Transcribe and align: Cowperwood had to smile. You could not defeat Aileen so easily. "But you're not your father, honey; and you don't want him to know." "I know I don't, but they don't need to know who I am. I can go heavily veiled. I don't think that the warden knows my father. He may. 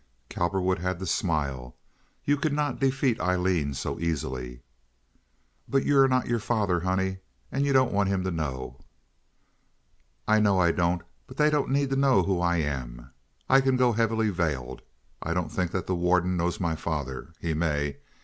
Cowperwood 0.31 0.79
had 0.79 0.97
to 0.97 1.05
smile. 1.05 1.75
You 2.25 2.35
could 2.35 2.53
not 2.53 2.79
defeat 2.79 3.19
Aileen 3.21 3.75
so 3.75 3.99
easily. 3.99 4.63
"But 5.67 5.85
you're 5.85 6.07
not 6.07 6.25
your 6.25 6.39
father, 6.39 6.79
honey; 6.79 7.19
and 7.51 7.67
you 7.67 7.71
don't 7.71 7.91
want 7.93 8.09
him 8.09 8.23
to 8.23 8.31
know." 8.31 8.79
"I 10.27 10.39
know 10.39 10.57
I 10.57 10.71
don't, 10.71 11.03
but 11.27 11.37
they 11.37 11.51
don't 11.51 11.69
need 11.69 11.91
to 11.91 11.95
know 11.95 12.23
who 12.23 12.41
I 12.41 12.57
am. 12.57 13.11
I 13.47 13.61
can 13.61 13.77
go 13.77 13.91
heavily 13.91 14.31
veiled. 14.31 14.81
I 15.21 15.35
don't 15.35 15.49
think 15.51 15.69
that 15.69 15.85
the 15.85 15.93
warden 15.93 16.35
knows 16.35 16.59
my 16.59 16.75
father. 16.75 17.33
He 17.39 17.53
may. 17.53 17.97